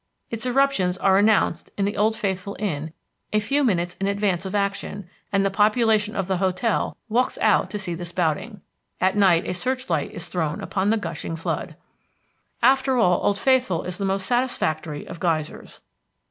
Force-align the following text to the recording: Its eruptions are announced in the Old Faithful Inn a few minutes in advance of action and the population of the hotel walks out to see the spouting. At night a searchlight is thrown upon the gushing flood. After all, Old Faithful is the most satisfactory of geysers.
Its 0.31 0.47
eruptions 0.47 0.97
are 0.97 1.19
announced 1.19 1.69
in 1.77 1.85
the 1.85 1.95
Old 1.95 2.15
Faithful 2.17 2.55
Inn 2.57 2.91
a 3.31 3.39
few 3.39 3.63
minutes 3.63 3.95
in 4.01 4.07
advance 4.07 4.47
of 4.47 4.55
action 4.55 5.07
and 5.31 5.45
the 5.45 5.51
population 5.51 6.15
of 6.15 6.25
the 6.25 6.37
hotel 6.37 6.97
walks 7.07 7.37
out 7.37 7.69
to 7.69 7.77
see 7.77 7.93
the 7.93 8.03
spouting. 8.03 8.61
At 8.99 9.15
night 9.15 9.45
a 9.47 9.53
searchlight 9.53 10.09
is 10.11 10.27
thrown 10.27 10.59
upon 10.59 10.89
the 10.89 10.97
gushing 10.97 11.35
flood. 11.35 11.75
After 12.63 12.97
all, 12.97 13.23
Old 13.23 13.37
Faithful 13.37 13.83
is 13.83 13.99
the 13.99 14.05
most 14.05 14.25
satisfactory 14.25 15.05
of 15.07 15.19
geysers. 15.19 15.81